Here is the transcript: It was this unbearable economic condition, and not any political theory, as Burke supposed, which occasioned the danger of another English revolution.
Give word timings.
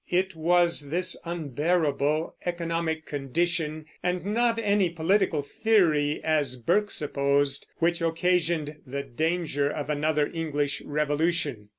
It 0.09 0.35
was 0.35 0.89
this 0.89 1.15
unbearable 1.25 2.33
economic 2.43 3.05
condition, 3.05 3.85
and 4.01 4.25
not 4.25 4.57
any 4.57 4.89
political 4.89 5.43
theory, 5.43 6.19
as 6.23 6.55
Burke 6.55 6.89
supposed, 6.89 7.67
which 7.77 8.01
occasioned 8.01 8.77
the 8.87 9.03
danger 9.03 9.69
of 9.69 9.91
another 9.91 10.27
English 10.33 10.81
revolution. 10.85 11.69